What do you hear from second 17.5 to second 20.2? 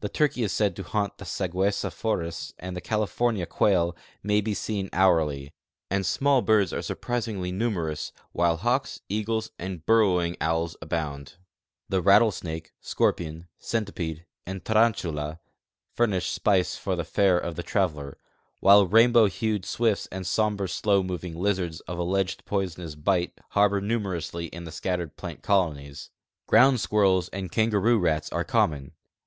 the traveler, while rainbow hned swifts